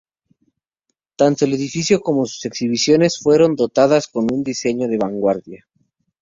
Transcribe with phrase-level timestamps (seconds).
[1.15, 5.67] Tanto el edificio como sus exhibiciones fueron dotadas con un diseño de vanguardia.